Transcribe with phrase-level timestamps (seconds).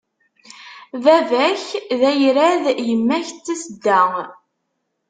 [1.03, 1.65] Baba-k
[1.99, 4.01] d ayrad, yemma-k d tasedda.